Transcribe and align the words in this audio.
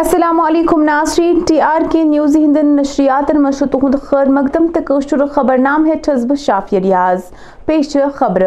السلام 0.00 0.38
علیکم 0.40 0.82
ناصری 0.82 1.32
ٹی 1.48 1.60
آر 1.60 1.80
کے 1.92 2.02
نیوز 2.10 2.36
ہند 2.36 2.56
نشریتن 2.80 3.42
مزھ 3.42 3.62
خیر 4.10 4.26
مقدم 4.36 4.66
توشر 4.86 5.24
خبر 5.34 5.58
نام 5.64 5.84
ہے 5.86 5.94
چسب 6.04 6.32
شافی 6.44 6.80
ریاض 6.80 7.22
پیش 7.66 7.96
خبر 8.14 8.42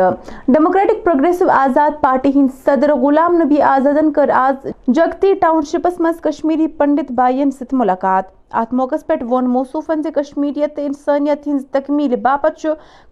ڈیموکریٹک 0.48 1.04
پروگریسو 1.06 1.50
آزاد 1.58 2.02
پارٹی 2.02 2.32
ہند 2.40 2.50
صدر 2.66 2.94
غلام 3.04 3.36
نبی 3.42 3.62
آزادن 3.76 4.12
کر 4.14 4.30
آج 4.42 4.68
جگتی 4.96 5.34
ٹاؤن 5.42 5.62
شپس 5.72 6.00
مز 6.08 6.22
کشمیری 6.22 6.68
پنڈت 6.80 7.12
ست 7.60 7.74
ملاقات 7.84 8.32
ات 8.62 8.74
موقع 8.82 8.96
پہ 9.08 9.24
ووصوف 9.34 9.92
کشمیریت 10.16 10.80
انسانیت 10.86 11.48
ہند 11.48 11.62
تکمیل 11.72 12.16
باپت 12.30 12.66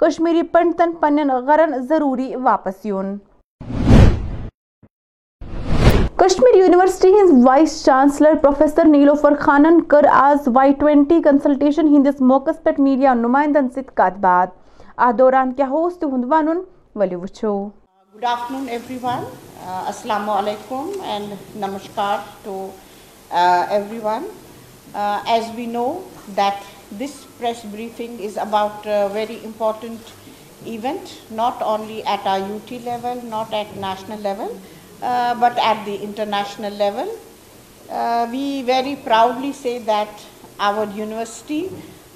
کشمیری 0.05 0.41
پنڈتن 0.57 0.91
پن 1.01 1.29
غرن 1.47 1.79
ضروری 1.89 2.35
واپس 2.51 2.85
یون 2.85 3.17
کشمیر 6.21 6.55
یونیورسٹی 6.55 7.07
ہنز 7.13 7.29
وائس 7.45 7.73
چانسلر 7.85 8.33
پروفیسر 8.41 8.85
نیلوفر 8.87 9.35
خانن 9.39 9.79
کر 9.89 10.05
آز 10.13 10.47
وائی 10.55 10.73
ٹوینٹی 10.79 11.15
کنسلٹیشن 11.23 11.87
ہندس 11.95 12.19
موقع 12.31 12.51
پہ 12.63 12.69
میڈیا 12.77 13.13
نمائندن 13.21 13.69
ست 13.75 13.87
کت 13.97 14.17
بات 14.25 14.49
اہ 14.97 15.11
دوران 15.19 15.53
کیا 15.53 15.67
اس 15.79 15.97
تہد 15.99 16.23
ون 16.31 16.59
ولی 17.01 17.15
وچو 17.21 17.53
گڈ 18.17 18.25
آفٹرون 18.31 18.67
ایوری 18.69 18.97
ون 19.03 19.23
السلام 19.85 20.29
علیکم 20.29 20.89
and 21.13 21.33
namaskar 21.63 22.17
to 22.43 22.57
everyone 24.03 24.25
as 24.93 25.49
we 25.55 25.65
know 25.71 25.91
that 26.37 26.99
this 26.99 27.15
press 27.39 27.65
briefing 27.71 28.21
is 28.25 28.37
about 28.49 28.87
very 29.13 29.39
important 29.45 30.11
event 30.73 31.31
not 31.41 31.63
only 31.73 32.01
at 32.05 32.27
a 32.27 32.37
U 32.47 32.57
T 32.67 32.77
level 32.83 33.25
not 33.31 33.53
at 33.53 33.75
national 33.77 34.21
level 34.29 34.53
Uh, 35.01 35.39
but 35.39 35.57
at 35.57 35.83
the 35.85 35.99
international 35.99 36.71
level. 36.73 37.09
Uh, 37.89 38.27
we 38.31 38.61
very 38.61 38.95
proudly 38.95 39.51
say 39.51 39.79
that 39.79 40.09
our 40.59 40.85
university, 40.91 41.69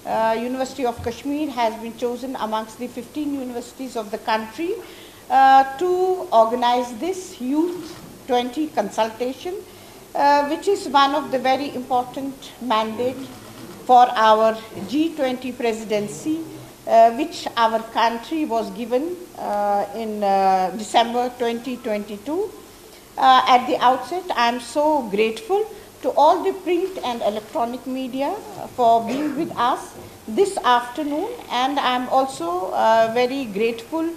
uh, 0.06 0.38
University 0.40 0.86
of 0.86 0.96
Kashmir, 1.04 1.50
has 1.50 1.74
been 1.82 1.98
chosen 1.98 2.36
amongst 2.38 2.78
the 2.80 2.88
15 2.88 3.34
universities 3.34 3.98
of 3.98 4.12
the 4.12 4.20
country 4.20 4.74
to 5.28 6.28
organize 6.32 6.94
this 7.00 7.42
Youth 7.42 7.98
20 8.28 8.68
consultation, 8.68 9.54
which 10.50 10.68
is 10.70 10.88
one 10.88 11.14
of 11.14 11.32
the 11.32 11.40
very 11.40 11.76
important 11.76 12.52
mandates 12.62 13.28
for 13.86 14.06
our 14.16 14.54
G20 14.88 15.58
presidency, 15.58 16.38
which 17.18 17.48
our 17.58 17.80
country 17.92 18.46
was 18.46 18.72
given 18.72 19.18
in 19.96 20.22
December 20.78 21.30
2022. 21.40 22.52
Uh, 23.18 23.42
at 23.48 23.66
the 23.68 23.78
outset, 23.78 24.24
I 24.36 24.50
am 24.50 24.60
so 24.60 25.08
grateful 25.10 25.66
to 26.02 26.10
all 26.12 26.44
the 26.44 26.52
print 26.52 26.98
and 27.04 27.22
electronic 27.22 27.88
media 27.88 28.28
uh, 28.28 28.68
for 28.76 29.06
being 29.08 29.38
with 29.38 29.56
us 29.56 29.94
this 30.28 30.58
afternoon, 30.58 31.30
and 31.50 31.80
I 31.80 31.96
am 31.96 32.10
also 32.10 32.72
uh, 32.74 33.12
very 33.14 33.46
grateful 33.46 34.10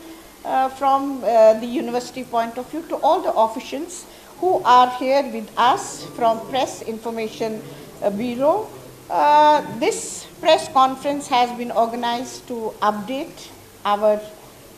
from 0.77 1.20
the 1.20 1.67
university 1.67 2.25
point 2.25 2.56
of 2.56 2.67
view 2.70 2.83
to 2.89 2.97
all 2.97 3.20
the 3.20 3.33
officials 3.33 4.06
who 4.39 4.62
are 4.64 4.89
here 4.98 5.23
with 5.31 5.51
us 5.59 6.06
from 6.17 6.41
Press 6.48 6.81
Information 6.83 7.62
Bureau. 8.17 8.67
This 9.78 10.27
press 10.41 10.69
conference 10.73 11.28
has 11.28 11.51
been 11.59 11.70
organized 11.70 12.48
to 12.48 12.73
update 12.81 13.48
our 13.84 14.20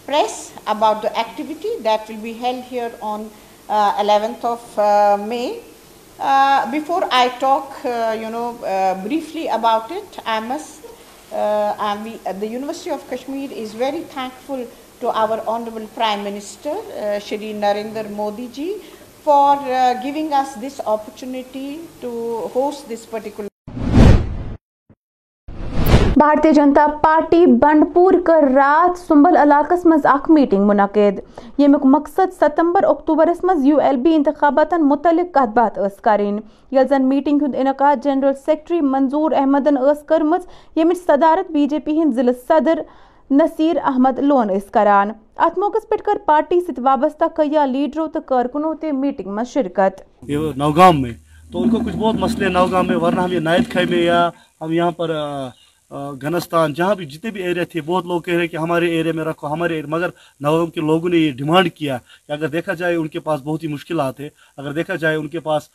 press 0.06 0.52
about 0.66 1.02
the 1.02 1.16
activity 1.16 1.78
that 1.80 2.08
will 2.08 2.20
be 2.20 2.32
held 2.32 2.64
here 2.64 2.92
on 3.00 3.30
11th 3.70 4.44
uh, 4.44 4.52
of 4.52 4.78
uh, 4.78 5.24
May. 5.24 5.60
Uh, 6.18 6.70
before 6.70 7.08
I 7.10 7.28
talk, 7.38 7.80
briefly 9.04 9.46
about 9.46 9.90
it, 9.90 10.18
I 10.26 10.40
must, 10.40 10.82
the 11.30 12.48
University 12.48 12.90
of 12.90 13.08
Kashmir 13.08 13.50
is 13.50 13.72
very 13.74 14.00
thankful 14.00 14.68
to 15.00 15.08
our 15.08 15.42
Honorable 15.46 15.86
Prime 15.88 16.24
Minister, 16.24 16.74
Shri 17.20 17.54
Narendra 17.54 18.10
Modi 18.10 18.48
ji, 18.48 18.76
for 19.22 19.56
giving 20.02 20.32
us 20.34 20.56
this 20.56 20.80
opportunity 20.80 21.80
to 22.02 22.40
host 22.52 22.88
this 22.88 23.06
particular 23.06 23.38
بھارتی 26.20 26.50
جنتا 26.54 26.86
party 27.02 27.44
بنڈ 27.60 27.84
پور 27.92 28.14
کر 28.24 28.42
رات 28.54 28.98
سنبل 29.06 29.36
علاقہ 29.42 29.74
مز 29.88 30.06
اخ 30.06 30.28
meeting 30.30 30.66
منعقد 30.68 31.18
یمیک 31.58 31.84
مقصد 31.94 32.32
ستمبر 32.40 32.84
اکتوبرس 32.88 33.42
مز 33.50 33.64
یو 33.66 33.76
ایل 33.82 33.96
بی 34.02 34.14
انتخاباتن 34.14 34.82
متعلق 34.88 35.32
کت 35.34 35.54
بات 35.56 35.78
اس 35.84 35.92
کریں 36.04 36.30
یل 36.72 36.86
زن 36.88 37.08
میٹنگ 37.08 37.42
ہند 37.42 37.54
انعقاد 37.58 38.04
جنرل 38.04 38.34
سیکٹری 38.46 38.80
منظور 38.88 39.32
احمدن 39.36 39.78
اس 39.90 40.02
کرمز 40.08 40.46
یمچ 40.78 40.98
صدارت 41.06 41.50
بی 41.52 41.66
جے 41.70 41.78
پی 41.84 41.98
ہند 42.00 42.12
ضلع 42.16 42.32
صدر 42.48 42.80
نصیر 43.40 43.76
احمد 43.92 44.18
لون 44.18 44.50
اس 44.56 44.68
کران 44.72 45.12
ات 45.46 45.58
موقع 45.58 45.84
پہ 45.90 45.96
کر 46.06 46.18
پارٹی 46.26 46.60
ست 46.66 46.80
وابستہ 46.90 47.30
کیا 47.36 47.64
لیڈرو 47.72 48.06
تو 48.14 48.20
کارکنوں 48.34 48.74
تے 48.80 48.92
میٹنگ 49.00 49.32
میں 49.36 49.44
شرکت 49.54 50.02
نوگام 50.64 51.00
میں 51.02 51.12
تو 51.52 51.62
ان 51.62 51.70
کو 51.70 51.78
کچھ 51.86 51.96
بہت 51.96 52.20
مسئلے 52.20 52.48
نوگام 52.58 52.86
میں 52.88 52.96
ورنہ 53.06 53.20
ہم 53.20 53.32
یہ 53.32 53.40
نائت 53.50 53.70
کھائی 53.70 53.86
میں 53.90 54.02
یا 54.02 54.28
ہم 54.60 54.72
یہاں 54.72 54.90
پر 54.98 55.14
آ... 55.16 55.48
گنستان 56.22 56.74
جہاں 56.74 56.94
بھی 56.94 57.06
جتنے 57.12 57.30
بھی 57.30 57.42
ایریا 57.42 57.64
تھے 57.70 57.80
بہت 57.86 58.06
لوگ 58.06 58.20
کہہ 58.22 58.32
رہے 58.34 58.40
ہیں 58.40 58.48
کہ 58.48 58.56
ہمارے 58.56 58.88
ایریا 58.96 59.12
میں 59.16 59.24
رکھو 59.24 59.46
ہمارے 59.52 59.74
ایریا 59.74 59.94
مگر 59.94 60.10
نوم 60.40 60.70
کے 60.70 60.80
لوگوں 60.80 61.08
نے 61.10 61.16
یہ 61.16 61.32
ڈیمانڈ 61.36 61.68
کیا 61.74 61.96
کہ 62.26 62.32
اگر 62.32 62.48
دیکھا 62.48 62.74
جائے 62.82 62.94
ان 62.96 63.08
کے 63.08 63.20
پاس 63.20 63.40
بہت 63.44 63.62
ہی 63.62 63.68
مشکلات 63.68 64.20
ہے 64.20 64.28
اگر 64.56 64.72
دیکھا 64.72 64.96
جائے 65.04 65.16
ان 65.16 65.26
کے 65.28 65.40
پاس 65.48 65.68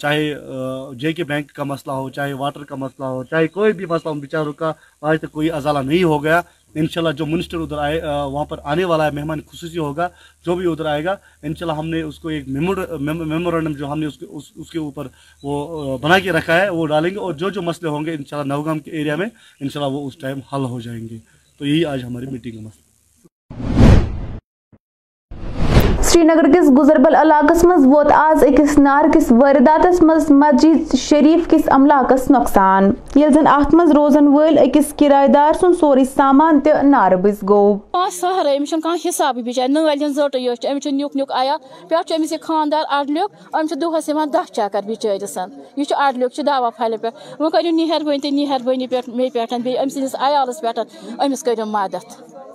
چاہے 0.00 0.32
جے 0.98 1.12
کے 1.12 1.24
بینک 1.32 1.52
کا 1.54 1.64
مسئلہ 1.64 1.92
ہو 1.96 2.08
چاہے 2.18 2.32
واٹر 2.42 2.64
کا 2.64 2.74
مسئلہ 2.84 3.06
ہو 3.16 3.24
چاہے 3.30 3.46
کوئی 3.58 3.72
بھی 3.80 3.86
مسئلہ 3.88 4.12
ان 4.12 4.20
بیچاروں 4.20 4.52
کا 4.62 4.72
آج 5.10 5.20
تک 5.20 5.32
کوئی 5.32 5.50
ازالہ 5.50 5.78
نہیں 5.88 6.04
ہو 6.04 6.22
گیا 6.24 6.40
انشاءاللہ 6.76 7.12
جو 7.18 7.26
منسٹر 7.26 7.60
ادھر 7.60 7.78
آئے 7.78 8.00
وہاں 8.02 8.44
پر 8.48 8.58
آنے 8.72 8.84
والا 8.84 9.04
ہے 9.06 9.10
مہمان 9.14 9.40
خصوصی 9.50 9.78
ہوگا 9.78 10.08
جو 10.46 10.54
بھی 10.56 10.70
ادھر 10.70 10.86
آئے 10.86 11.04
گا 11.04 11.16
انشاءاللہ 11.42 11.78
ہم 11.78 11.86
نے 11.88 12.00
اس 12.02 12.18
کو 12.20 12.28
ایک 12.28 12.48
میمورینڈم 12.48 13.72
جو 13.78 13.92
ہم 13.92 13.98
نے 13.98 14.06
اس 14.06 14.18
کے 14.18 14.26
اس 14.60 14.70
کے 14.70 14.78
اوپر 14.78 15.06
وہ 15.42 15.96
بنا 16.02 16.18
کے 16.18 16.32
رکھا 16.32 16.60
ہے 16.60 16.68
وہ 16.70 16.86
ڈالیں 16.86 17.10
گے 17.10 17.18
اور 17.18 17.32
جو 17.44 17.50
جو 17.58 17.62
مسئلے 17.62 17.88
ہوں 17.90 18.04
گے 18.06 18.14
انشاءاللہ 18.14 18.52
نوگام 18.52 18.78
کے 18.78 18.90
ایریا 18.98 19.16
میں 19.22 19.26
انشاءاللہ 19.60 19.96
وہ 19.96 20.06
اس 20.06 20.16
ٹائم 20.20 20.40
حل 20.52 20.64
ہو 20.74 20.80
جائیں 20.80 21.00
گے 21.08 21.18
تو 21.58 21.66
یہی 21.66 21.84
آج 21.94 22.04
ہماری 22.04 22.26
میٹنگ 22.30 22.56
ہے 22.56 22.62
مسئلہ 22.62 22.86
سری 26.18 26.26
نگر 26.26 26.46
کس 26.52 26.70
گزربل 26.78 27.14
علاقس 27.14 27.64
مز 27.64 27.84
ووت 27.86 28.10
آز 28.12 28.42
اکس 28.44 28.60
آزس 28.68 28.78
نارکس 28.78 29.30
ورداتس 29.42 30.00
مسجد 30.02 30.94
شریف 31.00 31.46
کس 31.50 31.68
عمل 31.72 31.92
نقصان 32.30 32.90
یل 33.16 33.32
زن 33.34 33.46
ات 33.46 33.74
مز 33.74 33.90
روزن 33.96 34.28
اکس 34.62 34.92
کرایہ 34.98 35.26
دار 35.34 35.52
سن 35.60 35.72
سوری 35.80 36.04
سامان 36.04 36.58
نار 36.66 37.10
تار 37.10 37.16
بس 37.24 37.42
گوشت 37.48 38.18
سہارے 38.20 38.56
امس 38.56 38.74
بچار 39.46 39.68
نل 39.68 39.88
ہند 39.88 40.02
زم 40.16 40.96
نک 40.96 41.16
نیک 41.16 41.32
عیا 41.40 41.56
پاندار 42.48 42.84
اڈلی 42.98 43.76
دہس 43.80 44.10
دہ 44.32 44.42
چکر 44.52 44.80
بچ 44.88 45.06
اڈلی 45.98 46.42
دوا 46.46 46.70
پھلے 46.76 46.96
پہ 47.02 47.08
ویو 47.40 47.72
مہربانی 47.76 48.44
مہربانی 48.44 49.76
ام 49.76 49.88
س 49.88 50.14
عالس 50.16 50.60
پیٹ 50.62 50.78
امس 50.78 51.42
کر 51.42 51.64
مدد 51.66 52.54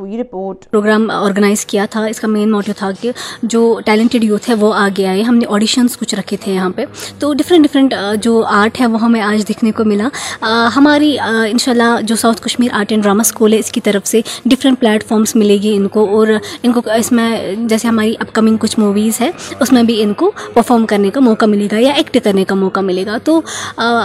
یہ 0.09 0.19
رپورٹ 0.21 0.65
پروگرام 0.71 1.09
آرگنائز 1.11 1.63
کیا 1.65 1.85
تھا 1.91 2.03
اس 2.05 2.19
کا 2.19 2.27
مین 2.27 2.51
موٹو 2.51 2.71
تھا 2.77 2.89
کہ 3.01 3.11
جو 3.53 3.61
ٹیلنٹڈ 3.85 4.23
یوتھ 4.23 4.49
ہے 4.49 4.55
وہ 4.59 4.71
آگے 4.77 5.05
آئے 5.07 5.21
ہم 5.23 5.35
نے 5.35 5.45
آڈیشنس 5.55 5.97
کچھ 5.97 6.13
رکھے 6.15 6.37
تھے 6.43 6.53
یہاں 6.53 6.69
پہ 6.75 6.85
تو 7.19 7.33
ڈفرینٹ 7.39 7.67
ڈفرینٹ 7.67 7.93
جو 8.23 8.43
آرٹ 8.47 8.79
ہے 8.81 8.85
وہ 8.93 9.01
ہمیں 9.01 9.19
آج 9.21 9.47
دیکھنے 9.47 9.71
کو 9.77 9.83
ملا 9.85 10.07
ہماری 10.75 11.15
انشاءاللہ 11.25 12.01
جو 12.07 12.15
south 12.21 12.41
Kashmir 12.43 12.73
art 12.79 12.91
and 12.91 13.03
drama 13.03 13.21
school 13.25 13.53
ہے 13.53 13.59
اس 13.59 13.71
کی 13.71 13.81
طرف 13.89 14.07
سے 14.07 14.21
ڈفرینٹ 14.45 14.83
فارمس 15.07 15.35
ملے 15.35 15.57
گی 15.63 15.75
ان 15.75 15.87
کو 15.95 16.05
اور 16.17 16.27
ان 16.63 16.71
کو 16.73 16.81
اس 16.97 17.11
میں 17.11 17.31
جیسے 17.69 17.87
ہماری 17.87 18.13
اپ 18.19 18.33
کمنگ 18.35 18.57
کچھ 18.59 18.79
موویز 18.79 19.21
ہے 19.21 19.29
اس 19.59 19.71
میں 19.73 19.83
بھی 19.83 20.01
ان 20.03 20.13
کو 20.23 20.31
پرفارم 20.53 20.85
کرنے 20.85 21.09
کا 21.13 21.19
موقع 21.29 21.45
ملے 21.53 21.67
گا 21.71 21.77
یا 21.79 21.93
ایکٹ 21.93 22.17
کرنے 22.23 22.43
کا 22.47 22.55
موقع 22.55 22.79
ملے 22.91 23.05
گا 23.05 23.17
تو 23.23 23.39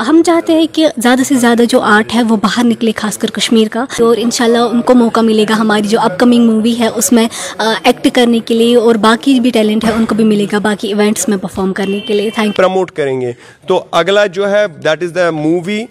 ہم 0.08 0.22
چاہتے 0.26 0.52
ہیں 0.58 0.66
کہ 0.72 0.79
کہ 0.80 0.88
زیادہ 1.02 1.22
سے 1.28 1.34
زیادہ 1.40 1.62
جو 1.68 1.80
آرٹ 1.94 2.14
ہے 2.14 2.22
وہ 2.28 2.36
باہر 2.42 2.64
نکلے 2.64 2.92
خاص 2.96 3.16
کر 3.18 3.30
کشمیر 3.38 3.68
کا 3.72 3.84
اور 4.04 4.16
انشاءاللہ 4.18 4.58
ان 4.74 4.80
کو 4.90 4.94
موقع 4.94 5.20
ملے 5.30 5.44
گا 5.48 5.54
ہماری 5.58 5.88
جو 5.88 6.00
اپ 6.00 6.18
کمنگ 6.20 6.50
مووی 6.52 6.74
ہے 6.78 6.86
اس 7.00 7.10
میں 7.12 7.26
ایکٹ 7.58 8.08
کرنے 8.14 8.38
کے 8.46 8.54
لیے 8.54 8.76
اور 8.86 8.94
باقی 9.08 9.38
بھی 9.46 9.50
ٹیلنٹ 9.56 9.84
ہے 9.84 9.92
ان 9.92 10.04
کو 10.08 10.14
بھی 10.14 10.24
ملے 10.32 10.46
گا 10.52 10.58
باقی 10.68 10.88
ایونٹس 10.88 11.28
میں 11.28 11.36
پرفارم 11.42 11.72
کرنے 11.80 12.00
کے 12.06 12.14
لیے 12.20 12.30
تھینک 12.34 12.56
پروموٹ 12.56 12.90
کریں 13.00 13.20
گے 13.20 13.32
تو 13.68 13.82
اگلا 14.02 14.26
جو 14.38 14.50
ہے 14.50 14.66
دیٹ 14.84 15.02
از 15.02 15.14
دا 15.14 15.30
مووی 15.44 15.84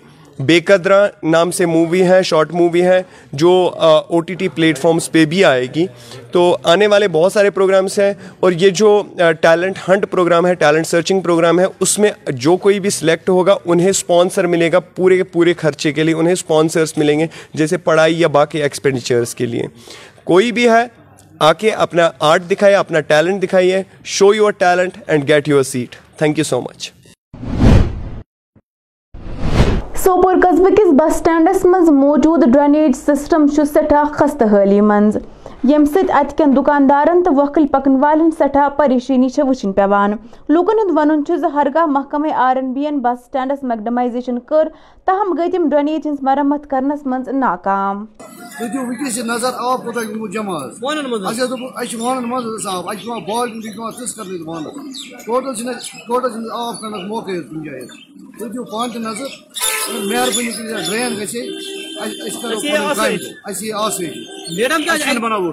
بے 0.48 0.60
قدرہ 0.66 1.06
نام 1.32 1.50
سے 1.52 1.66
مووی 1.66 2.02
ہے 2.08 2.22
شارٹ 2.26 2.52
مووی 2.56 2.82
ہے 2.86 3.02
جو 3.40 3.50
او 3.88 4.20
ٹی 4.28 4.34
ٹی 4.40 4.48
پلیٹ 4.56 4.78
فارمز 4.78 5.10
پہ 5.12 5.24
بھی 5.32 5.44
آئے 5.46 5.66
گی 5.76 5.86
تو 6.32 6.46
آنے 6.74 6.88
والے 6.88 7.08
بہت 7.12 7.34
سارے 7.34 7.50
پروگرامز 7.52 7.98
ہیں 8.00 8.14
اور 8.40 8.52
یہ 8.60 8.70
جو 8.82 9.02
ٹیلنٹ 9.42 9.80
ہنٹ 9.88 10.06
پروگرام 10.12 10.48
ہے 10.48 10.54
ٹیلنٹ 10.62 10.88
سرچنگ 10.88 11.22
پروگرام 11.22 11.60
ہے 11.60 11.66
اس 11.80 11.98
میں 12.00 12.12
جو 12.34 12.56
کوئی 12.68 12.80
بھی 12.80 12.90
سلیکٹ 12.90 13.30
ہوگا 13.30 13.56
انہیں 13.66 13.90
اسپانسر 13.90 14.48
ملے 14.48 14.72
گا 14.72 14.80
پورے 14.96 15.22
پورے 15.32 15.54
خرچے 15.58 15.92
کے 15.94 16.04
لیے 16.04 16.14
انہیں 16.16 16.36
سپانسرز 16.36 16.94
ملیں 16.98 17.20
گے 17.20 17.28
جیسے 17.58 17.78
پڑھائی 17.90 18.20
یا 18.20 18.28
باقی 18.40 18.62
ایکسپینڈیچرس 18.64 19.36
کے 19.36 19.46
لیے 19.46 19.64
کوئی 20.24 20.52
بھی 20.52 20.70
ہے 20.70 20.86
آ 21.40 21.52
کے 21.54 21.72
اپنا 21.72 22.10
آرٹ 22.30 22.50
دکھائیے 22.52 22.76
اپنا 22.76 23.00
ٹیلنٹ 23.12 23.44
دکھائیے 23.44 23.82
show 24.18 24.34
your 24.36 24.52
talent 24.58 24.98
and 25.08 25.28
get 25.30 25.48
your 25.48 25.64
seat 25.64 25.96
thank 26.20 26.38
you 26.38 26.44
so 26.44 26.62
much 26.62 26.92
Sopore 30.10 30.36
قصبہ 30.44 30.70
کس 30.78 30.88
بس 31.00 31.16
سٹینڈس 31.16 31.66
موجود 31.92 32.44
ڈرنیج 32.54 32.92
سسٹم 32.96 33.46
سٹھا 33.74 34.04
خستحلی 34.14 34.80
م 34.82 34.94
یم 35.70 35.84
سن 35.86 36.08
دکاندار 36.58 37.08
تو 37.26 37.32
وھل 37.40 37.66
پکن 37.72 37.96
والی 38.04 38.24
سٹھا 38.38 38.66
پریشانی 38.78 39.28
وچن 39.50 39.72
پیان 39.80 40.12
لوکن 40.54 40.78
ون 40.98 41.10
ہرگاہ 41.54 41.86
محکمہ 41.96 42.32
R 42.46 42.56
N 42.62 42.70
B 42.74 42.84
and 42.86 42.96
bus 43.02 43.20
stands 43.26 43.62
macadamization 43.72 44.38
کر 44.50 44.66
تاہم 45.06 45.30
گی 45.38 45.50
تم 45.58 45.64
ڈنیج 45.72 46.04
ہن 46.08 46.16
مرمت 46.26 46.64
کرنس 46.70 47.02
من 47.14 47.22
ناکام 47.40 47.98
ڈرین 48.60 49.08
ہے 63.00 63.10
میڈم 64.58 64.82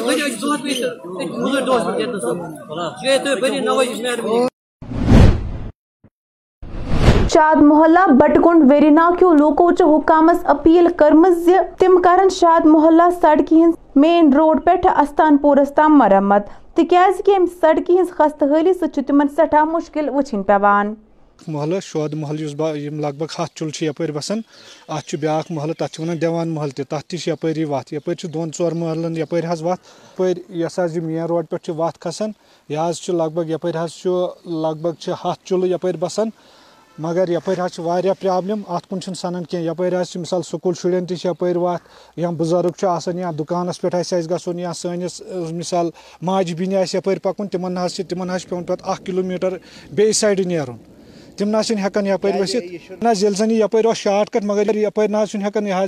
محلہ 7.62 8.06
بٹکنڈ 8.10 8.70
کیو 8.70 8.78
لوکو 8.88 9.28
لوکوچ 9.36 9.82
حکامس 9.94 10.40
اپیل 10.54 10.88
کرمز 10.98 11.48
تم 11.78 12.00
کرن 12.04 12.28
شاد 12.38 12.66
محلہ 12.66 13.02
سڑکی 13.20 13.62
ہن 13.64 13.70
مین 14.00 14.32
روڈ 14.36 14.64
پیٹھ 14.64 14.86
پورس 15.42 15.74
تام 15.76 15.98
مرمت 15.98 16.48
تکیاز 16.76 17.20
ہن 17.28 17.46
سڑکہ 17.60 18.00
حالی 18.52 18.74
سچ 18.80 18.98
تمن 19.08 19.28
سٹھا 19.36 19.64
مشکل 19.72 20.08
وچھن 20.14 20.42
پیوان 20.50 20.94
اکھ 21.40 21.48
محلہ 21.50 21.74
شو 21.82 22.04
محل 22.18 22.42
لگ 23.00 23.12
بھگ 23.18 23.32
ہاتھ 23.38 23.50
چل 23.56 23.68
یپر 23.84 24.10
بسان 24.12 24.40
ات 24.96 25.14
بیا 25.20 25.38
محلہ 25.50 25.72
تک 25.78 25.98
وان 26.00 26.20
دیوان 26.20 26.48
محل 26.54 26.70
تہ 26.76 26.82
تپری 26.88 27.62
تھی 27.86 27.96
یپر 28.00 28.26
دون 28.34 28.50
ور 28.58 28.72
محلن 28.80 29.16
یپر 29.16 29.44
ورپ 29.62 30.20
یا 30.60 30.68
مین 31.02 31.22
روڈ 31.28 31.46
پہ 31.50 31.70
وت 31.76 31.98
کھسان 32.02 32.32
یہ 32.68 33.10
لگ 33.12 33.28
بھگ 33.34 33.52
ٹپ 33.62 33.66
لگ 34.62 34.80
بھگ 34.82 35.08
ہاتھ 35.24 35.44
چل 35.50 35.76
بسان 36.00 36.30
مگر 37.02 37.28
یپر 37.28 37.54
ٹراج 37.54 37.76
پاولیم 38.22 38.62
اتنجہ 38.76 39.12
سنان 39.20 39.44
کی 39.50 39.56
یپر 39.66 39.94
حج 40.00 40.16
مثال 40.18 40.42
سکول 40.50 40.74
شرین 40.82 41.06
شرج 41.22 41.56
یا 42.16 42.30
بزرگ 42.38 42.84
یا 43.18 43.30
دکانس 43.38 43.80
پہ 43.80 43.88
گھن 44.22 44.58
یا 44.58 44.72
سنس 44.80 45.20
مثال 45.52 45.90
ماجہ 46.32 46.94
یپ 46.94 47.08
پک 47.22 47.42
تمہ 47.52 47.86
تم 48.48 48.62
پہ 48.68 48.82
کلو 49.04 49.22
میٹر 49.28 49.56
بیس 49.96 50.16
سائڈ 50.18 50.46
ن 50.46 50.74
تم 51.36 51.56
نس 51.56 51.66
ثتب 51.66 53.00
نہ 53.00 53.52
یہپ 53.52 53.74
شاٹ 53.96 54.30
کٹ 54.30 54.44
مگر 54.44 54.74
یپ 54.76 55.00
نا 55.10 55.24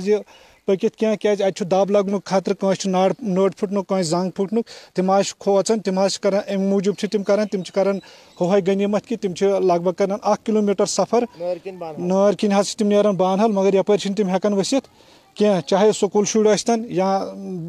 یہ 0.05 0.17
پکت 0.65 0.95
کی 1.21 1.63
دب 1.71 1.91
لگن 1.91 2.15
خطرہ 2.25 2.53
پھٹن 2.53 3.47
پھٹ 3.87 4.03
زنگ 4.05 4.29
کھوچان 5.39 5.79
تم 5.85 5.99
تمہ 6.05 6.37
ام 6.55 6.61
موجود 6.69 7.03
تم 7.11 7.23
کر 7.29 7.39
تمہیں 7.51 8.59
غنیمت 8.67 9.05
کہ 9.07 9.47
لگ 9.63 9.81
بھگ 9.89 10.01
کلو 10.45 10.61
میٹر 10.61 10.85
سفر 10.85 11.23
کن 11.63 12.51
حس 12.59 12.75
تم 12.77 12.87
نیران 12.87 13.15
بانحل 13.17 13.51
مگر 13.53 13.73
یپ 13.73 13.91
تم 14.17 14.53
وسط 14.59 14.87
کی 15.37 15.45
چاہے 15.67 15.91
سکول 15.99 16.25
شر 16.27 16.53
یس 16.53 16.65
تن 16.65 16.83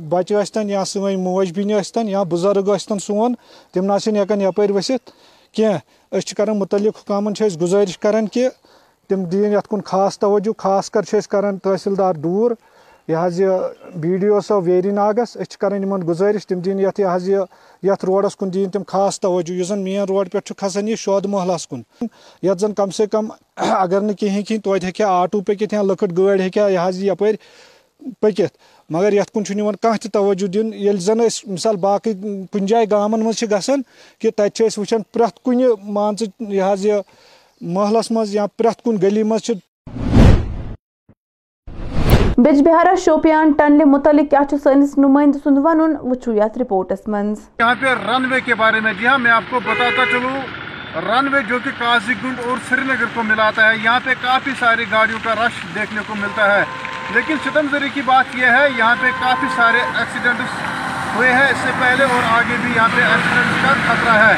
بچہ 0.08 0.58
یا 0.68 0.84
سی 0.86 1.16
موجن 1.16 2.08
یا 2.08 2.22
بزرگ 2.30 2.74
سون 2.80 3.34
تن 3.72 3.84
نا 3.86 3.98
تم 4.28 4.40
یپ 4.40 4.60
وسط 4.74 5.10
کی 5.56 5.64
أسۍ 6.18 6.50
متعلق 6.56 6.96
حکام 7.00 7.28
گزارش 7.60 7.98
کر 7.98 8.14
تم 9.08 9.24
دین 9.32 9.54
کن 9.70 9.80
خاص 9.84 10.18
توجہ 10.18 10.52
خاص 10.58 10.88
کر 10.90 11.12
یہِ 11.64 12.00
دور 12.22 12.50
یہ 13.08 13.16
بی 14.00 14.16
ڈی 14.16 14.26
او 14.32 14.40
صاحب 14.46 14.62
ویری 14.66 14.90
ناگس 14.98 15.36
اچھے 15.40 15.66
یہِ 15.76 16.40
تم 16.48 16.78
یہِ 16.78 17.38
یہ 17.82 17.92
روڈس 18.06 18.36
کن 18.40 18.52
دن 18.54 18.70
تم 18.72 18.82
خاص 18.88 19.18
توجہ 19.20 19.72
مین 19.82 20.00
روڈ 20.08 20.30
پہ 20.32 20.38
کھسان 20.56 20.88
یہ 20.88 20.96
شود 21.04 21.26
محلس 21.34 21.66
کن 21.68 21.82
یت 22.46 22.60
زن 22.60 22.74
کم 22.80 22.90
سے 22.98 23.06
کم 23.12 23.26
اگر 23.70 24.00
لۄکٕٹ 24.00 24.62
گٲڑۍ 24.66 26.40
ہیٚکہِ 26.40 26.58
ہا 26.58 26.66
گاڑی 26.66 26.76
حظ 26.80 27.02
یہ 27.02 27.10
یپٲرۍ 27.10 27.36
پٔکِتھ 28.20 28.56
مگر 28.94 29.12
یَتھ 29.12 29.30
کُن 29.32 29.44
چھُنہٕ 29.44 29.60
یِوان 29.62 29.76
کانٛہہ 29.82 29.96
تہِ 29.98 30.10
توجوٗ 30.12 30.48
دِنہٕ 30.54 30.74
ییٚلہِ 30.78 31.00
زَن 31.04 31.20
أسۍ 31.26 31.50
مِثال 31.52 31.76
باقٕے 31.84 32.12
کُنہِ 32.52 32.66
جایہِ 32.68 32.90
گامَن 32.90 33.20
منٛز 33.20 33.36
چھِ 33.38 33.50
گژھان 33.50 33.80
کہِ 34.20 34.30
تَتہِ 34.36 34.50
چھِ 34.56 34.66
أسۍ 34.66 34.78
وٕچھان 34.80 35.02
پرٛٮ۪تھ 35.12 35.40
کُنہِ 35.44 35.66
مان 35.94 36.14
ژٕ 36.18 36.28
یہِ 36.52 36.62
حظ 36.72 36.84
یہِ 36.86 36.98
محلَس 37.74 38.10
منٛز 38.10 38.34
یا 38.34 38.46
پرٛٮ۪تھ 38.56 38.82
کُنہِ 38.84 39.02
گلی 39.02 39.22
منٛز 39.22 39.40
چھِ 39.42 39.52
بجبہارا 42.44 42.94
شوپیان 43.04 43.52
ٹنلے 43.58 43.84
متعلق 43.94 44.30
کیا 44.30 44.40
چھُ 44.50 44.56
سٲنِس 44.62 44.96
نُمٲیِندٕ 44.98 45.38
سُنٛد 45.44 45.64
وَنُن 45.64 45.96
وٕچھو 46.00 46.32
یَتھ 46.36 46.58
رِپورٹَس 46.58 47.06
منٛز 47.08 47.38
یہاں 47.60 47.74
پہ 47.80 47.92
رن 48.06 48.30
وے 48.32 48.40
کے 48.46 48.54
بارے 48.62 48.80
میں 48.84 48.92
جی 49.00 49.06
ہاں 49.06 49.18
میں 49.18 49.30
آپ 49.30 49.42
کو 49.50 49.60
بتاتا 49.66 50.04
چلوں 50.10 50.40
رن 51.06 51.32
وے 51.34 51.40
جو 51.48 51.58
کہ 51.64 51.70
قاضی 51.78 52.12
گنڈ 52.24 52.40
اور 52.48 52.58
سری 52.68 52.82
نگر 52.88 53.08
کو 53.14 53.22
ملاتا 53.30 53.68
ہے 53.70 53.74
یہاں 53.84 54.00
پہ 54.04 54.10
کافی 54.22 54.50
ساری 54.58 54.84
گاڑیوں 54.90 55.18
کا 55.24 55.34
رش 55.44 55.62
دیکھنے 55.76 56.00
کو 56.08 56.14
ملتا 56.20 56.52
ہے 56.54 56.62
لیکن 57.12 57.36
ستم 57.44 57.66
زری 57.70 57.88
کی 57.94 58.02
بات 58.04 58.34
یہ 58.36 58.46
ہے 58.58 58.66
یہاں 58.76 58.94
پہ 59.00 59.10
کافی 59.20 59.46
سارے 59.56 59.80
ایکسیڈنٹس 59.80 60.52
ہوئے 61.14 61.32
ہیں 61.32 61.48
اس 61.48 61.56
سے 61.64 61.70
پہلے 61.80 62.04
اور 62.12 62.22
آگے 62.36 62.56
بھی 62.62 62.70
یہاں 62.76 62.88
پہ 62.94 63.02
ایکسیڈنٹس 63.02 63.62
کا 63.64 63.72
خطرہ 63.88 64.16
ہے 64.24 64.34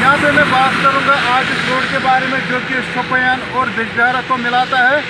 یہاں 0.00 0.16
پہ 0.22 0.30
میں 0.34 0.44
بات 0.50 0.82
کروں 0.82 1.00
گا 1.06 1.16
آج 1.36 1.50
اس 1.52 1.68
روڈ 1.70 1.90
کے 1.92 1.98
بارے 2.04 2.26
میں 2.30 2.38
جو 2.50 2.58
کہ 2.68 2.74
شوپیان 2.92 3.40
اور 3.52 3.66
بجبہرا 3.76 4.20
کو 4.28 4.36
ملاتا 4.44 4.88
ہے 4.90 5.00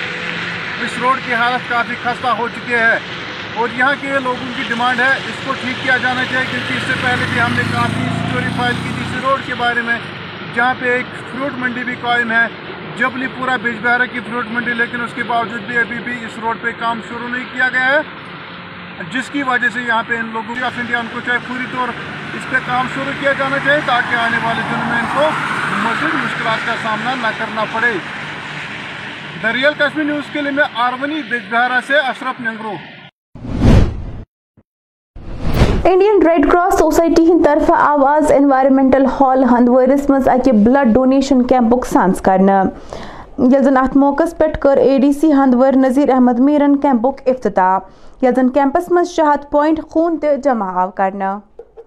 اس 0.85 0.97
روڈ 1.01 1.19
کی 1.25 1.33
حالت 1.43 1.69
کافی 1.69 1.95
خستہ 2.03 2.33
ہو 2.39 2.47
چکے 2.55 2.77
ہے 2.77 2.97
اور 3.61 3.69
یہاں 3.77 3.93
کے 4.01 4.11
لوگوں 4.23 4.51
کی 4.55 4.63
ڈیمانڈ 4.67 4.99
ہے 5.01 5.11
اس 5.29 5.39
کو 5.45 5.53
ٹھیک 5.61 5.83
کیا 5.83 5.97
جانا 6.03 6.23
چاہیے 6.31 6.45
کیونکہ 6.51 6.73
اس 6.77 6.83
سے 6.87 6.93
پہلے 7.03 7.25
بھی 7.33 7.39
ہم 7.41 7.53
نے 7.57 7.63
کافی 7.73 8.07
چوری 8.31 8.49
فائل 8.57 8.73
کی 8.83 8.91
تھی 8.97 9.03
اس 9.05 9.23
روڈ 9.23 9.39
کے 9.45 9.55
بارے 9.63 9.81
میں 9.89 9.97
جہاں 10.55 10.73
پہ 10.79 10.91
ایک 10.95 11.15
فروٹ 11.31 11.57
منڈی 11.59 11.83
بھی 11.89 11.95
قائم 12.01 12.31
ہے 12.31 12.45
جب 12.99 13.15
لی 13.17 13.27
پورا 13.37 13.55
بیج 13.63 13.75
بہارا 13.83 14.05
کی 14.11 14.19
فروٹ 14.27 14.45
منڈی 14.51 14.73
لیکن 14.73 15.01
اس 15.03 15.11
کے 15.15 15.23
باوجود 15.27 15.61
بھی 15.67 15.77
ابھی 15.79 15.99
بھی 16.05 16.13
اس 16.25 16.37
روڈ 16.41 16.57
پہ 16.61 16.71
کام 16.79 17.01
شروع 17.09 17.27
نہیں 17.27 17.43
کیا 17.51 17.67
گیا 17.73 17.85
ہے 17.87 17.99
جس 19.11 19.29
کی 19.33 19.43
وجہ 19.49 19.67
سے 19.73 19.81
یہاں 19.87 20.01
پہ 20.07 20.17
ان 20.19 20.29
لوگوں 20.33 20.55
آف 20.65 20.79
انڈیا 20.79 20.99
ان 20.99 21.07
کو 21.13 21.19
چاہے 21.25 21.37
پوری 21.47 21.65
طور 21.71 21.87
اس 22.39 22.49
پہ 22.49 22.57
کام 22.65 22.87
شروع 22.95 23.11
کیا 23.19 23.31
جانا 23.39 23.57
چاہیے 23.65 23.79
تاکہ 23.85 24.15
آنے 24.25 24.37
والے 24.45 24.61
دنوں 24.71 24.87
میں 24.89 24.99
ان 24.99 25.05
کو 25.15 25.29
مزید 25.87 26.15
مشکلات 26.23 26.65
کا 26.67 26.75
سامنا 26.83 27.15
نہ 27.21 27.31
کرنا 27.39 27.65
پڑے 27.73 27.93
دریال 29.43 29.73
کشمیر 29.77 30.05
نیوز 30.13 30.31
کے 30.33 30.41
لیے 30.41 30.51
میں 30.61 30.71
آرونی 30.87 31.21
بیج 31.29 31.45
بہارا 31.51 31.79
سے 31.87 31.99
Ashraf 31.99 32.41
Nangroo 32.47 32.75
Indian 35.89 36.21
red 36.25 36.45
cross 36.51 36.77
society 36.79 37.21
ہند 37.29 37.45
طرف 37.45 37.69
آواز 37.75 38.31
انوائرمنٹل 38.31 39.05
ہال 39.19 39.43
ہندورس 39.51 40.09
مز 40.09 40.27
اکہ 40.29 40.51
بلڈ 40.65 40.93
ڈونیشن 40.93 41.41
کیمپک 41.47 41.85
سانس 41.91 42.19
کر 42.27 42.39
یلزن 42.41 43.77
ات 43.77 43.95
موقع 43.97 44.23
پہ 44.37 44.45
کر 44.61 44.77
A 44.81 44.97
D 45.01 45.11
C 45.21 45.31
Handwara 45.37 45.77
Nazir 45.85 46.09
Ahmad 46.13 46.39
میرن 46.49 46.75
کیمپک 46.81 47.21
افتتاح 47.29 47.77
یلزن 48.25 48.49
کیمپس 48.57 48.91
مز 48.91 49.09
شہد 49.15 49.49
پوائنٹ 49.51 49.79
خون 49.93 50.17
تہ 50.21 50.35
جمع 50.43 50.67
آو 50.81 50.91
کرنا 50.97 51.37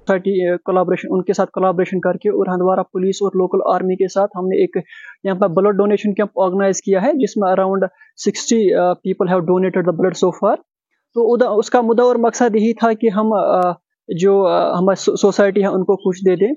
تھرٹی 0.06 0.34
کلابریشن 0.64 1.08
uh, 1.08 1.14
ان 1.18 1.22
کے 1.24 1.32
ساتھ 1.32 1.50
کلابریشن 1.54 2.00
کر 2.08 2.16
کے 2.22 2.28
اور 2.30 2.52
ہندوارہ 2.52 2.82
پولیس 2.92 3.22
اور 3.28 3.38
لوکل 3.42 3.60
آرمی 3.74 3.96
کے 4.04 4.08
ساتھ 4.14 4.30
ہم 4.38 4.46
نے 4.46 4.60
ایک 4.64 4.76
یہاں 4.76 5.38
پر 5.40 5.48
بلڈ 5.60 5.76
ڈونیشن 5.84 6.14
کیمپ 6.14 6.40
آرگنائز 6.46 6.80
کیا 6.88 7.02
ہے 7.02 7.12
جس 7.26 7.36
میں 7.36 7.50
around 7.52 7.84
sixty 8.24 8.60
people 9.02 9.28
have 9.34 9.38
donated 9.54 9.86
the 9.86 9.90
blood 10.02 10.16
so 10.24 10.30
far 10.40 10.56
تو 11.14 11.58
اس 11.58 11.70
کا 11.70 11.80
مدعا 11.92 12.04
اور 12.06 12.16
مقصد 12.28 12.54
یہی 12.56 12.72
تھا 12.78 12.92
کہ 13.00 13.08
ہم 13.16 13.32
uh, 13.38 13.72
جو 14.20 14.32
ہماری 14.78 15.16
سوسائٹی 15.18 15.62
ہے 15.62 15.66
ان 15.66 15.84
کو 15.84 15.96
خوش 16.02 16.18
دے 16.26 16.34
دیں 16.37 16.52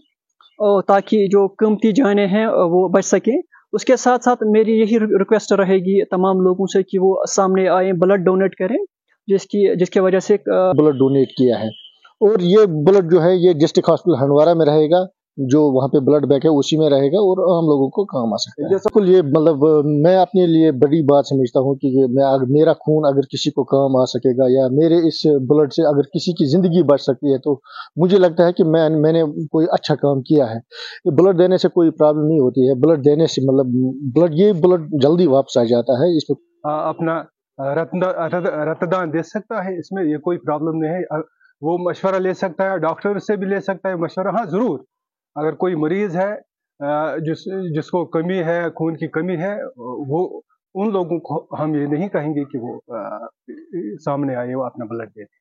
تاکہ 0.87 1.27
جو 1.31 1.45
قیمتی 1.59 1.91
جانیں 2.01 2.27
ہیں 2.27 2.45
وہ 2.71 2.87
بچ 2.93 3.05
سکیں 3.05 3.35
اس 3.77 3.85
کے 3.85 3.95
ساتھ 3.97 4.23
ساتھ 4.23 4.43
میری 4.53 4.77
یہی 4.79 4.99
ریکویسٹ 4.99 5.51
رہے 5.59 5.75
گی 5.87 6.03
تمام 6.11 6.39
لوگوں 6.41 6.65
سے 6.73 6.81
کہ 6.91 6.99
وہ 7.01 7.15
سامنے 7.35 7.67
آئیں 7.69 7.91
بلڈ 8.03 8.25
ڈونیٹ 8.25 8.55
کریں 8.59 8.77
جس 9.33 9.45
کی 9.51 9.65
جس 9.79 9.89
کی 9.89 9.99
وجہ 9.99 10.19
سے 10.27 10.37
بلڈ 10.77 10.97
ڈونیٹ 10.99 11.35
کیا 11.37 11.59
ہے 11.59 11.67
اور 12.27 12.39
یہ 12.55 12.65
بلڈ 12.85 13.11
جو 13.11 13.23
ہے 13.23 13.35
یہ 13.47 13.53
ڈسٹرک 13.63 13.89
ہاسپٹل 13.89 14.15
ہنڈوارہ 14.23 14.53
میں 14.61 14.65
رہے 14.65 14.89
گا 14.91 15.05
جو 15.53 15.59
وہاں 15.73 15.87
پہ 15.93 15.99
بلڈ 16.05 16.25
بیک 16.29 16.45
ہے 16.45 16.49
اسی 16.59 16.77
میں 16.77 16.89
رہے 16.89 17.07
گا 17.13 17.19
اور 17.29 17.37
عام 17.55 17.65
لوگوں 17.71 17.87
کو 17.95 18.03
کام 18.13 18.31
آ 18.33 18.37
سکتا 18.43 18.69
ہے 18.73 18.77
کل 18.93 19.09
یہ 19.09 19.21
مطلب 19.33 19.65
میں 20.05 20.15
اپنے 20.17 20.45
لیے 20.53 20.71
بڑی 20.83 21.01
بات 21.11 21.27
سمجھتا 21.29 21.59
ہوں 21.65 21.75
کہ 21.83 22.05
میں 22.17 22.31
میرا 22.55 22.73
خون 22.85 23.05
اگر 23.11 23.25
کسی 23.33 23.51
کو 23.59 23.63
کام 23.73 23.95
آ 24.01 24.05
سکے 24.13 24.35
گا 24.37 24.47
یا 24.53 24.67
میرے 24.77 24.97
اس 25.07 25.21
بلڈ 25.49 25.73
سے 25.73 25.83
اگر 25.89 26.07
کسی 26.17 26.33
کی 26.39 26.49
زندگی 26.55 26.83
بچ 26.93 27.01
سکتی 27.01 27.33
ہے 27.33 27.37
تو 27.45 27.53
مجھے 28.03 28.17
لگتا 28.25 28.47
ہے 28.47 28.53
کہ 28.57 28.63
میں 28.77 29.11
نے 29.17 29.21
کوئی 29.51 29.67
اچھا 29.79 29.95
کام 30.05 30.21
کیا 30.31 30.49
ہے 30.53 31.11
بلڈ 31.21 31.37
دینے 31.39 31.57
سے 31.65 31.69
کوئی 31.77 31.89
پرابلم 32.01 32.25
نہیں 32.27 32.39
ہوتی 32.47 32.67
ہے 32.69 32.75
بلڈ 32.87 33.05
دینے 33.05 33.27
سے 33.35 33.45
مطلب 33.51 33.71
بلڈ 34.15 34.39
یہ 34.39 34.51
بلڈ 34.65 34.89
جلدی 35.03 35.27
واپس 35.37 35.57
آ 35.57 35.63
جاتا 35.75 35.99
ہے 36.03 36.15
اس 36.17 36.29
میں 36.29 36.35
اپنا 36.75 37.21
رتدان 38.71 39.13
دے 39.13 39.23
سکتا 39.37 39.63
ہے 39.65 39.77
اس 39.79 39.91
میں 39.91 40.03
یہ 40.03 40.17
کوئی 40.29 40.37
پرابلم 40.45 40.81
نہیں 40.83 40.93
ہے 40.93 41.21
وہ 41.67 41.77
مشورہ 41.89 42.19
لے 42.29 42.33
سکتا 42.43 42.71
ہے 42.71 42.77
ڈاکٹر 42.89 43.17
سے 43.29 43.35
بھی 43.37 43.47
لے 43.47 43.59
سکتا 43.71 43.89
ہے 43.89 43.95
مشورہ 44.05 44.31
ہاں 44.37 44.45
ضرور 44.49 44.79
اگر 45.39 45.55
کوئی 45.61 45.75
مریض 45.85 46.15
ہے 46.17 47.19
جس 47.25 47.43
جس 47.75 47.89
کو 47.91 48.03
کمی 48.15 48.37
ہے 48.45 48.59
خون 48.77 48.95
کی 48.97 49.07
کمی 49.17 49.35
ہے 49.41 49.53
وہ 50.11 50.19
ان 50.81 50.91
لوگوں 50.93 51.19
کو 51.27 51.35
ہم 51.59 51.75
یہ 51.75 51.85
نہیں 51.95 52.09
کہیں 52.15 52.33
گے 52.35 52.43
کہ 52.51 52.57
وہ 52.63 52.77
سامنے 54.05 54.35
آئے 54.43 54.55
وہ 54.55 54.63
اپنا 54.65 54.85
بلڈ 54.89 55.09
دے 55.15 55.21
دیں 55.23 55.35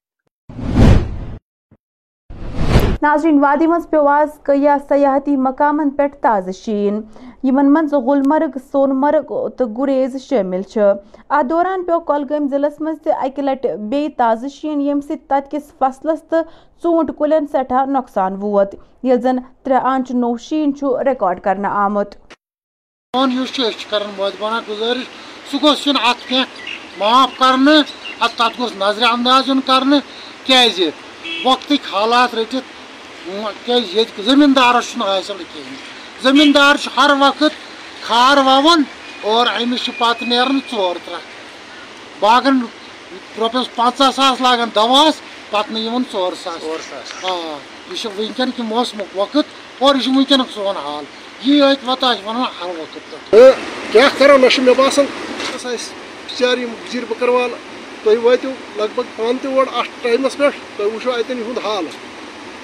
ناظرین 3.02 3.38
وادی 3.40 3.66
مز 3.66 3.86
پیواز 3.90 4.28
کیا 4.46 4.76
سیاحتی 4.88 5.34
مقامن 5.46 5.88
پہ 5.96 6.06
تازہ 6.20 6.50
شین 6.58 7.00
یمن 7.44 7.72
من 7.72 7.86
گلمرگ 8.06 8.56
سون 8.72 8.90
مرگ 9.00 9.32
تو 9.58 9.66
گریز 9.78 10.16
شامل 10.22 10.60
ات 10.76 11.48
دوران 11.50 11.82
پیو 11.86 11.98
کلگام 12.08 12.46
ضلع 12.50 12.68
مز 12.80 13.00
تک 13.04 13.38
لٹ 13.40 13.66
بی 13.90 13.98
تازہ 14.18 14.46
شین 14.54 14.80
یم 14.80 15.00
سی 15.08 15.14
ست 15.16 15.50
کس 15.50 15.72
فصلس 15.78 16.22
تو 16.30 16.36
ژوٗنٛٹھۍ 16.82 17.14
کُلٮ۪ن 17.18 17.46
سٹھا 17.52 17.84
نقصان 17.96 18.36
ووت 18.42 18.74
ییٚلہِ 18.74 19.20
زن 19.22 19.36
ترٛےٚ 19.64 19.82
آنٛچہِ 19.92 20.16
نوٚو 20.16 20.36
شیٖن 20.46 20.74
چھُ 20.78 20.94
رِکارڈ 21.06 21.40
کرنہٕ 21.44 21.70
آمُت 21.84 22.14
یُس 23.16 23.52
چھُ 23.54 23.64
أسۍ 23.66 23.78
چھِ 23.78 23.90
کران 23.90 24.20
وادبانہ 24.20 24.60
گُزٲرِش 24.68 25.06
سُہ 25.50 25.56
گوٚژھ 25.62 25.86
یُن 25.88 25.96
اَتھ 26.10 26.28
کینٛہہ 26.28 26.98
معاف 26.98 27.38
کرنہٕ 27.38 27.82
اَتھ 28.22 28.36
تَتھ 28.38 28.60
نظر 28.60 28.76
نظرِ 28.86 29.04
انداز 29.12 29.48
یُن 29.48 29.60
کرنہٕ 29.66 30.00
کیٛازِ 30.46 30.76
جی؟ 30.76 30.90
وقتٕکۍ 31.46 31.92
حالات 31.92 32.34
رٔٹِتھ 32.34 32.74
زمیندار 34.26 34.74
حاصل 34.74 35.38
کہین 35.54 35.74
زمیندار 36.22 36.74
ہر 36.96 37.10
وقت 37.20 37.42
کار 38.08 38.36
ومس 38.46 39.88
پہ 39.98 40.24
نیران 40.24 40.58
ٹور 40.70 40.96
تر 41.04 41.14
باغن 42.20 42.60
روپیس 43.38 43.74
پنچہ 43.74 44.10
ساس 44.16 44.40
لاگن 44.40 44.68
دوہس 44.74 45.20
پہ 45.50 45.78
یہ 45.78 45.90
مسمک 48.58 49.18
وقت 49.18 49.80
اوور 49.82 49.94
یہ 50.06 50.36
سون 50.54 50.76
حال 50.76 51.04
یہ 51.42 51.62
حال 61.62 61.84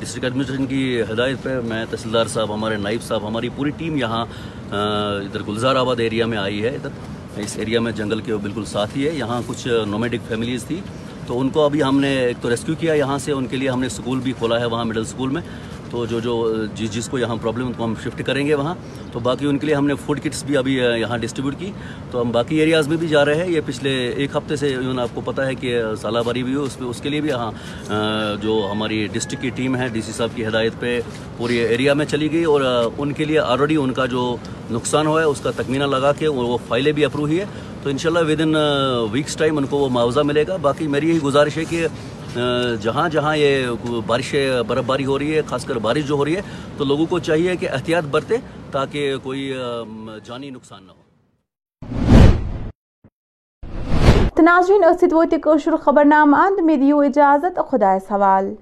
ڈسٹرک 0.00 0.24
ایڈمنسٹریشن 0.24 0.66
کی 0.66 1.00
ہدایت 1.10 1.42
پہ 1.42 1.58
میں 1.64 1.84
تحصیلدار 1.90 2.26
صاحب 2.32 2.54
ہمارے 2.54 2.76
نائب 2.76 3.02
صاحب 3.02 3.26
ہماری 3.28 3.48
پوری 3.56 3.70
ٹیم 3.76 3.96
یہاں 3.96 4.24
ادھر 4.78 5.42
گلزار 5.48 5.76
آباد 5.76 6.00
ایریا 6.00 6.26
میں 6.26 6.38
آئی 6.38 6.62
ہے 6.64 6.68
ادھر 6.76 7.40
اس 7.42 7.56
ایریا 7.58 7.80
میں 7.80 7.92
جنگل 7.96 8.20
کے 8.26 8.36
بالکل 8.42 8.64
ساتھ 8.72 8.96
ہی 8.96 9.06
ہے 9.08 9.12
یہاں 9.14 9.40
کچھ 9.46 9.66
نومیڈک 9.90 10.28
فیملیز 10.28 10.64
تھی 10.68 10.80
تو 11.26 11.40
ان 11.40 11.48
کو 11.50 11.64
ابھی 11.64 11.82
ہم 11.82 12.00
نے 12.00 12.14
ایک 12.18 12.42
تو 12.42 12.50
ریسکیو 12.50 12.74
کیا 12.80 12.94
یہاں 12.94 13.18
سے 13.24 13.32
ان 13.32 13.46
کے 13.50 13.56
لیے 13.56 13.68
ہم 13.68 13.80
نے 13.80 13.86
اسکول 13.86 14.20
بھی 14.24 14.32
کھولا 14.38 14.60
ہے 14.60 14.66
وہاں 14.74 14.84
مڈل 14.84 15.00
اسکول 15.00 15.30
میں 15.36 15.40
تو 15.90 16.04
جو 16.10 16.18
جو 16.20 16.34
جس 16.76 16.90
جس 16.96 17.08
کو 17.08 17.18
یہاں 17.18 17.34
پرابلم 17.42 17.70
ہم 17.78 17.92
شفٹ 18.04 18.22
کریں 18.26 18.46
گے 18.46 18.54
وہاں 18.60 18.74
تو 19.12 19.18
باقی 19.26 19.46
ان 19.46 19.58
کے 19.58 19.66
لیے 19.66 19.74
ہم 19.74 19.86
نے 19.86 19.94
فوڈ 20.04 20.20
کٹس 20.22 20.42
بھی 20.44 20.56
ابھی 20.56 20.76
یہاں 21.00 21.18
ڈسٹریبیوٹ 21.24 21.54
کی 21.58 21.70
تو 22.10 22.20
ہم 22.20 22.30
باقی 22.32 22.56
ایریاز 22.60 22.88
میں 22.88 22.96
بھی 23.02 23.08
جا 23.08 23.24
رہے 23.24 23.44
ہیں 23.44 23.50
یہ 23.52 23.60
پچھلے 23.66 23.92
ایک 24.08 24.36
ہفتے 24.36 24.56
سے 24.62 24.74
آپ 25.02 25.14
کو 25.14 25.20
پتہ 25.24 25.42
ہے 25.48 25.54
کہ 25.60 25.80
سالہ 26.00 26.18
باری 26.26 26.42
بھی 26.42 26.54
ہو 26.54 26.62
اس 26.70 26.78
پہ 26.78 26.84
اس 26.84 27.00
کے 27.02 27.08
لیے 27.08 27.20
بھی 27.20 27.28
یہاں 27.28 27.50
جو 28.42 28.58
ہماری 28.70 29.06
ڈسٹرکٹ 29.12 29.42
کی 29.42 29.50
ٹیم 29.60 29.76
ہے 29.76 29.88
ڈی 29.92 30.02
سی 30.06 30.12
صاحب 30.16 30.36
کی 30.36 30.46
ہدایت 30.46 30.80
پہ 30.80 31.00
پورے 31.36 31.62
ایریا 31.66 31.94
میں 32.00 32.06
چلی 32.12 32.32
گئی 32.32 32.44
اور 32.54 32.60
ان 32.98 33.12
کے 33.20 33.24
لیے 33.24 33.38
آلریڈی 33.38 33.76
ان 33.82 33.92
کا 34.00 34.06
جو 34.16 34.36
نقصان 34.70 35.06
ہوا 35.06 35.20
ہے 35.20 35.26
اس 35.26 35.40
کا 35.40 35.50
تکمینہ 35.56 35.84
لگا 35.94 36.12
کے 36.18 36.28
وہ 36.40 36.56
فائلیں 36.68 36.92
بھی 36.92 37.04
اپروو 37.04 37.24
ہی 37.30 37.40
ہے 37.40 37.44
تو 37.82 37.90
انشاءاللہ 37.90 38.20
شاء 38.24 38.32
ود 38.32 38.40
ان 38.40 38.54
ویکس 39.12 39.36
ٹائم 39.36 39.58
ان 39.58 39.66
کو 39.70 39.78
وہ 39.78 39.88
معاوضہ 39.96 40.20
ملے 40.30 40.44
گا 40.48 40.56
باقی 40.62 40.86
میری 40.94 41.08
یہی 41.08 41.20
گزارش 41.22 41.56
ہے 41.58 41.64
کہ 41.70 41.86
جہاں 42.82 43.08
جہاں 43.12 43.36
یہ 43.36 43.66
بارش 44.06 44.34
برف 44.66 44.84
باری 44.86 45.04
ہو 45.06 45.18
رہی 45.18 45.36
ہے 45.36 45.42
خاص 45.46 45.64
کر 45.64 45.78
بارش 45.88 46.04
جو 46.08 46.14
ہو 46.14 46.24
رہی 46.24 46.36
ہے 46.36 46.42
تو 46.78 46.84
لوگوں 46.84 47.06
کو 47.10 47.18
چاہیے 47.28 47.56
کہ 47.60 47.68
احتیاط 47.70 48.04
برتے 48.10 48.36
تاکہ 48.72 49.16
کوئی 49.22 49.52
جانی 50.24 50.50
نقصان 50.50 50.84
نہ 50.86 50.90
ہو 50.92 51.02
تناظرین 54.36 54.82
ہوا 55.12 55.76
خبر 55.84 56.04
نام 56.04 56.34
اند 56.34 56.58
میں 56.64 56.76
اجازت 57.06 57.58
خدا 57.70 57.96
سوال 58.08 58.54